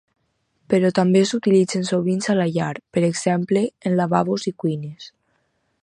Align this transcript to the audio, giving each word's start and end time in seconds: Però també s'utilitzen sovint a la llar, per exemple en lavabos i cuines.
Però 0.73 0.89
també 0.99 1.21
s'utilitzen 1.31 1.85
sovint 1.91 2.23
a 2.35 2.37
la 2.39 2.47
llar, 2.57 2.71
per 2.97 3.05
exemple 3.11 3.63
en 3.91 3.99
lavabos 4.01 4.49
i 4.55 4.59
cuines. 4.65 5.13